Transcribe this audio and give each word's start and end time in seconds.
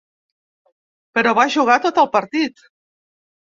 Però 1.19 1.35
va 1.41 1.45
jugar 1.57 1.77
tot 1.85 2.01
el 2.07 2.11
partit. 2.17 2.67